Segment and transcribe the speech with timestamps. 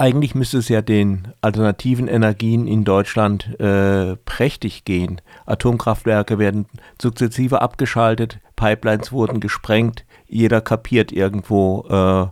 [0.00, 5.20] Eigentlich müsste es ja den alternativen Energien in Deutschland äh, prächtig gehen.
[5.44, 6.64] Atomkraftwerke werden
[6.98, 12.26] sukzessive abgeschaltet, Pipelines wurden gesprengt, jeder kapiert irgendwo äh,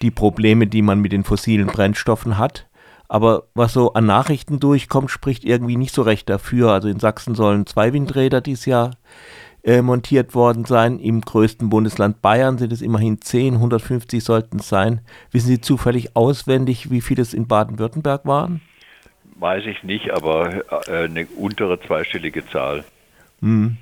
[0.00, 2.68] die Probleme, die man mit den fossilen Brennstoffen hat.
[3.08, 6.70] Aber was so an Nachrichten durchkommt, spricht irgendwie nicht so recht dafür.
[6.70, 8.92] Also in Sachsen sollen zwei Windräder dieses Jahr
[9.68, 10.98] äh, montiert worden sein.
[10.98, 15.02] Im größten Bundesland Bayern sind es immerhin 10, 150 sollten es sein.
[15.30, 18.62] Wissen Sie zufällig auswendig, wie viele es in Baden-Württemberg waren?
[19.34, 22.82] Weiß ich nicht, aber äh, eine untere zweistellige Zahl.
[23.42, 23.76] Hm.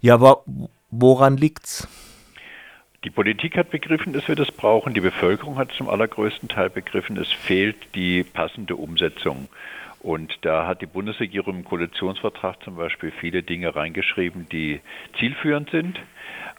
[0.00, 0.44] Ja, aber
[0.92, 1.88] woran liegt's?
[3.02, 4.94] Die Politik hat begriffen, dass wir das brauchen.
[4.94, 9.48] Die Bevölkerung hat zum allergrößten Teil begriffen, es fehlt die passende Umsetzung.
[10.00, 14.80] Und da hat die Bundesregierung im Koalitionsvertrag zum Beispiel viele Dinge reingeschrieben, die
[15.18, 16.00] zielführend sind.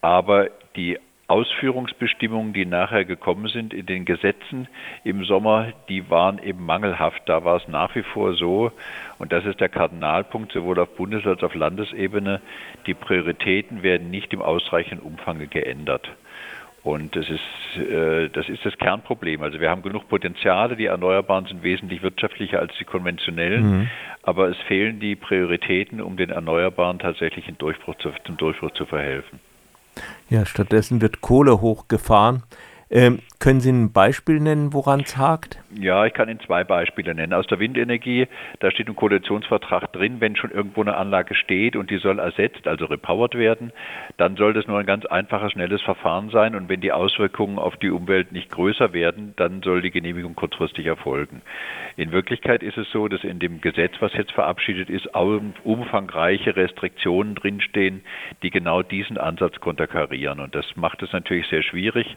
[0.00, 4.68] Aber die Ausführungsbestimmungen, die nachher gekommen sind in den Gesetzen
[5.02, 7.22] im Sommer, die waren eben mangelhaft.
[7.26, 8.70] Da war es nach wie vor so,
[9.18, 12.40] und das ist der Kardinalpunkt sowohl auf Bundes- als auch auf Landesebene,
[12.86, 16.08] die Prioritäten werden nicht im ausreichenden Umfang geändert.
[16.86, 19.42] Und das ist, äh, das ist das Kernproblem.
[19.42, 23.88] Also wir haben genug Potenziale, die Erneuerbaren sind wesentlich wirtschaftlicher als die konventionellen, mhm.
[24.22, 29.40] aber es fehlen die Prioritäten, um den Erneuerbaren tatsächlich Durchbruch zu, zum Durchbruch zu verhelfen.
[30.30, 32.44] Ja, stattdessen wird Kohle hochgefahren.
[32.88, 35.58] Ähm, können Sie ein Beispiel nennen, woran es hakt?
[35.78, 37.32] Ja, ich kann Ihnen zwei Beispiele nennen.
[37.32, 38.28] Aus der Windenergie,
[38.60, 42.66] da steht im Koalitionsvertrag drin, wenn schon irgendwo eine Anlage steht und die soll ersetzt,
[42.66, 43.72] also repowered werden,
[44.16, 47.76] dann soll das nur ein ganz einfaches, schnelles Verfahren sein und wenn die Auswirkungen auf
[47.76, 51.42] die Umwelt nicht größer werden, dann soll die Genehmigung kurzfristig erfolgen.
[51.96, 55.08] In Wirklichkeit ist es so, dass in dem Gesetz, was jetzt verabschiedet ist,
[55.64, 58.02] umfangreiche Restriktionen drinstehen,
[58.42, 62.16] die genau diesen Ansatz konterkarieren und das macht es natürlich sehr schwierig.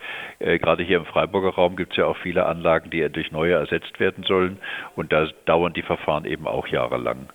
[0.60, 4.00] Gerade hier im Freiburger Raum gibt es ja auch viele Anlagen, die durch neue ersetzt
[4.00, 4.60] werden sollen.
[4.96, 7.30] Und da dauern die Verfahren eben auch jahrelang.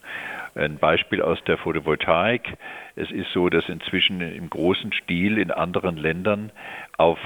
[0.55, 2.57] Ein Beispiel aus der Photovoltaik.
[2.95, 6.53] Es ist so, dass inzwischen im großen Stil in anderen Ländern
[6.97, 7.19] auf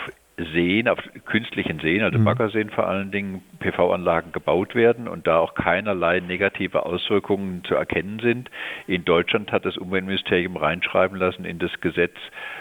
[0.52, 2.24] Seen, auf künstlichen Seen, also mhm.
[2.24, 8.20] Baggerseen vor allen Dingen, PV-Anlagen gebaut werden und da auch keinerlei negative Auswirkungen zu erkennen
[8.20, 8.50] sind.
[8.86, 12.16] In Deutschland hat das Umweltministerium reinschreiben lassen in das Gesetz,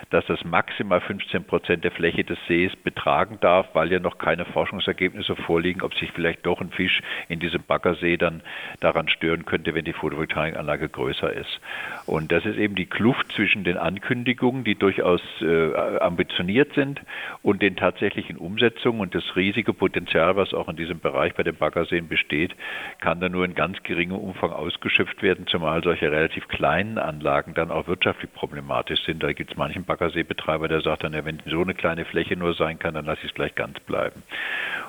[0.09, 4.45] dass das maximal 15 Prozent der Fläche des Sees betragen darf, weil ja noch keine
[4.45, 8.41] Forschungsergebnisse vorliegen, ob sich vielleicht doch ein Fisch in diesem Baggersee dann
[8.79, 11.59] daran stören könnte, wenn die Photovoltaikanlage größer ist.
[12.05, 17.01] Und das ist eben die Kluft zwischen den Ankündigungen, die durchaus äh, ambitioniert sind,
[17.41, 21.55] und den tatsächlichen Umsetzungen und das riesige Potenzial, was auch in diesem Bereich bei den
[21.55, 22.55] Baggerseen besteht,
[22.99, 27.71] kann dann nur in ganz geringem Umfang ausgeschöpft werden, zumal solche relativ kleinen Anlagen dann
[27.71, 29.23] auch wirtschaftlich problematisch sind.
[29.23, 32.53] Da gibt es manchen Baggerseebetreiber, der sagt dann, ja, wenn so eine kleine Fläche nur
[32.53, 34.23] sein kann, dann lasse ich es gleich ganz bleiben.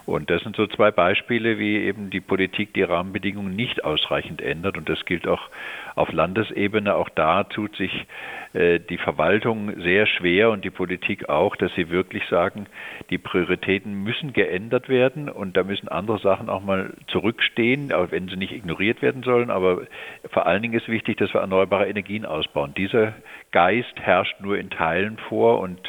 [0.07, 4.79] Und das sind so zwei Beispiele, wie eben die Politik die Rahmenbedingungen nicht ausreichend ändert.
[4.79, 5.51] Und das gilt auch
[5.97, 6.95] auf Landesebene.
[6.95, 8.07] Auch da tut sich
[8.55, 12.67] äh, die Verwaltung sehr schwer und die Politik auch, dass sie wirklich sagen,
[13.11, 18.29] die Prioritäten müssen geändert werden und da müssen andere Sachen auch mal zurückstehen, auch wenn
[18.29, 19.51] sie nicht ignoriert werden sollen.
[19.51, 19.83] Aber
[20.31, 22.73] vor allen Dingen ist wichtig, dass wir erneuerbare Energien ausbauen.
[22.75, 23.15] Dieser
[23.53, 25.81] Geist herrscht nur in Teilen vor und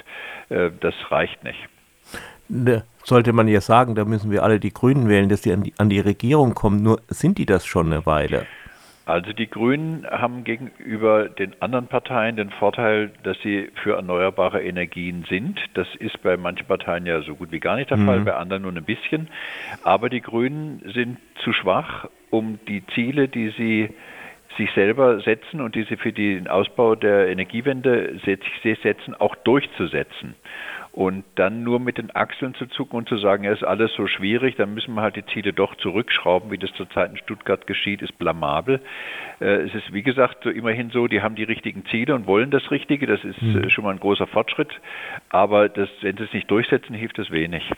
[0.50, 1.60] äh, das reicht nicht.
[2.48, 5.64] Ne, sollte man ja sagen, da müssen wir alle die Grünen wählen, dass die an,
[5.64, 6.82] die an die Regierung kommen.
[6.82, 8.48] Nur sind die das schon eine Weile?
[9.10, 15.26] Also die Grünen haben gegenüber den anderen Parteien den Vorteil, dass sie für erneuerbare Energien
[15.28, 15.60] sind.
[15.74, 18.06] Das ist bei manchen Parteien ja so gut wie gar nicht der mhm.
[18.06, 19.28] Fall, bei anderen nur ein bisschen.
[19.84, 23.90] Aber die Grünen sind zu schwach, um die Ziele, die sie
[24.58, 28.20] sich selber setzen und die sie für den Ausbau der Energiewende
[28.64, 30.36] setzen, auch durchzusetzen.
[30.92, 34.08] Und dann nur mit den Achseln zu zucken und zu sagen, ja, ist alles so
[34.08, 38.02] schwierig, dann müssen wir halt die Ziele doch zurückschrauben, wie das zurzeit in Stuttgart geschieht,
[38.02, 38.82] ist blamabel.
[39.40, 42.50] Äh, es ist, wie gesagt, so immerhin so, die haben die richtigen Ziele und wollen
[42.50, 43.70] das Richtige, das ist mhm.
[43.70, 44.82] Schon mal ein großer Fortschritt.
[45.30, 47.72] Aber das, wenn sie es nicht durchsetzen, hilft es wenig.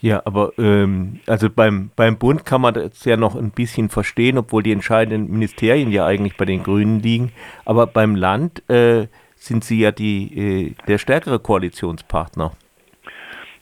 [0.00, 4.36] Ja, aber ähm, also beim, beim Bund kann man das ja noch ein bisschen verstehen,
[4.36, 7.32] obwohl die entscheidenden Ministerien ja eigentlich bei den Grünen liegen.
[7.64, 12.52] Aber beim Land äh, sind Sie ja die, äh, der stärkere Koalitionspartner.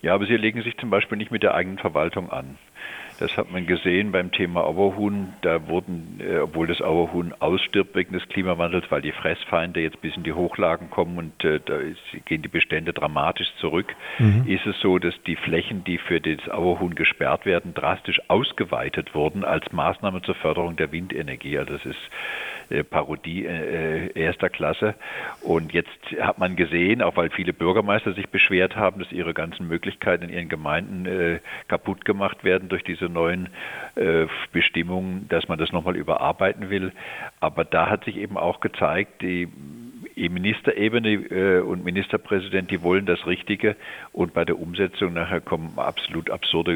[0.01, 2.59] Ja, aber Sie legen sich zum Beispiel nicht mit der eigenen Verwaltung an.
[3.23, 5.33] Das hat man gesehen beim Thema Auerhuhn.
[5.43, 10.17] Da wurden, äh, obwohl das Auerhuhn ausstirbt wegen des Klimawandels, weil die Fressfeinde jetzt bis
[10.17, 14.43] in die Hochlagen kommen und äh, da ist, gehen die Bestände dramatisch zurück, mhm.
[14.49, 19.45] ist es so, dass die Flächen, die für das Auerhuhn gesperrt werden, drastisch ausgeweitet wurden
[19.45, 21.59] als Maßnahme zur Förderung der Windenergie.
[21.59, 22.01] Also das ist
[22.71, 24.95] äh, Parodie äh, erster Klasse.
[25.43, 29.69] Und jetzt hat man gesehen, auch weil viele Bürgermeister sich beschwert haben, dass ihre ganzen
[29.69, 33.49] Möglichkeiten in ihren Gemeinden äh, kaputt gemacht werden durch diese neuen
[33.95, 36.93] äh, Bestimmungen, dass man das nochmal überarbeiten will.
[37.41, 39.49] Aber da hat sich eben auch gezeigt, die
[40.17, 43.77] Ministerebene äh, und Ministerpräsident, die wollen das Richtige
[44.13, 46.73] und bei der Umsetzung nachher kommen absolut absurde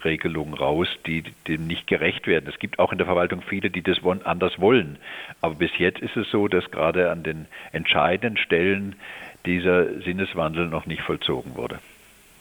[0.00, 2.48] äh, Regelungen raus, die dem nicht gerecht werden.
[2.52, 4.98] Es gibt auch in der Verwaltung viele, die das anders wollen.
[5.40, 8.96] Aber bis jetzt ist es so, dass gerade an den entscheidenden Stellen
[9.44, 11.78] dieser Sinneswandel noch nicht vollzogen wurde.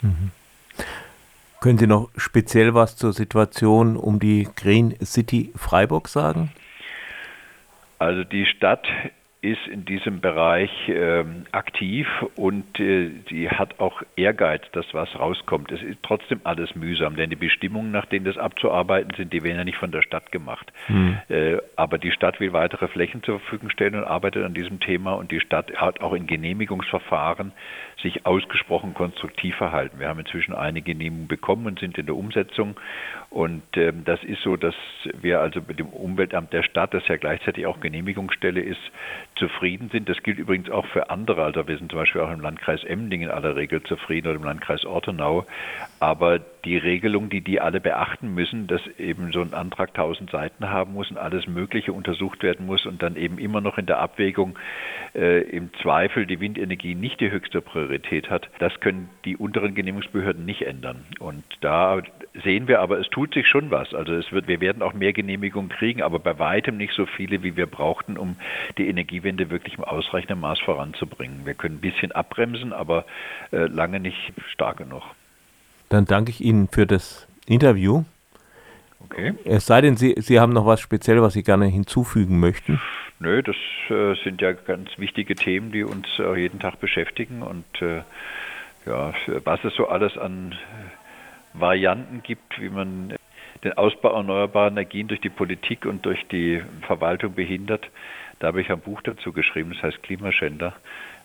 [0.01, 0.31] Mhm.
[1.59, 6.51] Können Sie noch speziell was zur Situation um die Green City Freiburg sagen?
[7.99, 8.87] Also die Stadt
[9.41, 15.71] ist in diesem Bereich äh, aktiv und äh, sie hat auch Ehrgeiz, dass was rauskommt.
[15.71, 19.57] Es ist trotzdem alles mühsam, denn die Bestimmungen, nach denen das abzuarbeiten sind, die werden
[19.57, 20.71] ja nicht von der Stadt gemacht.
[20.87, 21.19] Hm.
[21.29, 25.13] Äh, aber die Stadt will weitere Flächen zur Verfügung stellen und arbeitet an diesem Thema
[25.13, 27.51] und die Stadt hat auch in Genehmigungsverfahren
[28.01, 29.99] sich ausgesprochen konstruktiv verhalten.
[29.99, 32.75] Wir haben inzwischen eine Genehmigung bekommen und sind in der Umsetzung
[33.29, 34.75] und ähm, das ist so, dass
[35.19, 38.79] wir also mit dem Umweltamt der Stadt, das ja gleichzeitig auch Genehmigungsstelle ist,
[39.37, 40.09] zufrieden sind.
[40.09, 41.43] Das gilt übrigens auch für andere.
[41.43, 44.43] Also wir sind zum Beispiel auch im Landkreis Emding in aller Regel zufrieden oder im
[44.43, 45.45] Landkreis Ortenau.
[45.99, 50.69] Aber die Regelung, die die alle beachten müssen, dass eben so ein Antrag tausend Seiten
[50.69, 53.99] haben muss und alles Mögliche untersucht werden muss und dann eben immer noch in der
[53.99, 54.57] Abwägung
[55.15, 60.45] äh, im Zweifel die Windenergie nicht die höchste Priorität hat, das können die unteren Genehmigungsbehörden
[60.45, 61.05] nicht ändern.
[61.19, 62.01] Und da
[62.43, 63.93] sehen wir aber, es tut sich schon was.
[63.93, 67.43] Also es wird, wir werden auch mehr Genehmigungen kriegen, aber bei weitem nicht so viele,
[67.43, 68.35] wie wir brauchten, um
[68.77, 71.45] die Energiewende wirklich im ausreichenden Maß voranzubringen.
[71.45, 73.05] Wir können ein bisschen abbremsen, aber
[73.51, 75.03] äh, lange nicht stark genug.
[75.89, 78.03] Dann danke ich Ihnen für das Interview.
[78.99, 79.33] Okay.
[79.45, 82.79] Es sei denn, Sie, Sie haben noch was speziell, was Sie gerne hinzufügen möchten.
[83.19, 83.55] Nö, das
[83.89, 87.41] äh, sind ja ganz wichtige Themen, die uns äh, jeden Tag beschäftigen.
[87.41, 88.01] Und äh,
[88.85, 89.13] ja,
[89.43, 90.55] was es so alles an
[91.59, 93.15] Varianten gibt, wie man
[93.63, 97.89] den Ausbau erneuerbarer Energien durch die Politik und durch die Verwaltung behindert.
[98.39, 100.73] Da habe ich ein Buch dazu geschrieben, das heißt Klimaschänder.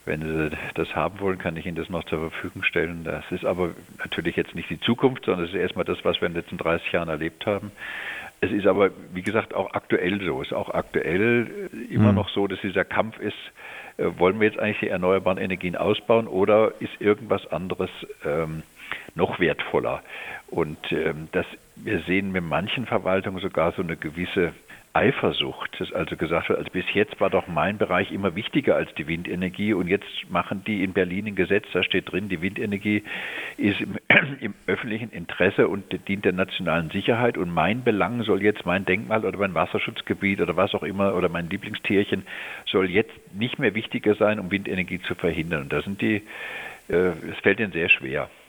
[0.04, 3.04] Wenn Sie das haben wollen, kann ich Ihnen das noch zur Verfügung stellen.
[3.04, 6.26] Das ist aber natürlich jetzt nicht die Zukunft, sondern es ist erstmal das, was wir
[6.26, 7.70] in den letzten 30 Jahren erlebt haben.
[8.40, 10.40] Es ist aber, wie gesagt, auch aktuell so.
[10.40, 12.16] Es ist auch aktuell immer mhm.
[12.16, 13.36] noch so, dass dieser Kampf ist,
[13.98, 17.90] äh, wollen wir jetzt eigentlich die erneuerbaren Energien ausbauen oder ist irgendwas anderes
[18.24, 18.64] ähm,
[19.14, 20.02] noch wertvoller.
[20.48, 21.46] Und ähm, das,
[21.76, 24.52] wir sehen mit manchen Verwaltungen sogar so eine gewisse
[24.94, 28.92] Eifersucht, dass also gesagt wird, also bis jetzt war doch mein Bereich immer wichtiger als
[28.94, 33.02] die Windenergie und jetzt machen die in Berlin ein Gesetz, da steht drin, die Windenergie
[33.56, 33.96] ist im,
[34.40, 39.24] im öffentlichen Interesse und dient der nationalen Sicherheit und mein Belang soll jetzt mein Denkmal
[39.24, 42.26] oder mein Wasserschutzgebiet oder was auch immer oder mein Lieblingstierchen
[42.66, 45.62] soll jetzt nicht mehr wichtiger sein, um Windenergie zu verhindern.
[45.62, 46.16] Und da sind die,
[46.88, 48.28] äh, es fällt ihnen sehr schwer.